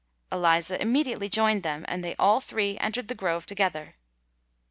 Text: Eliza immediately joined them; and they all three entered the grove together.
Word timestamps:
Eliza 0.31 0.81
immediately 0.81 1.29
joined 1.29 1.61
them; 1.61 1.85
and 1.87 2.03
they 2.03 2.15
all 2.15 2.39
three 2.41 2.75
entered 2.79 3.07
the 3.07 3.13
grove 3.13 3.45
together. 3.45 3.93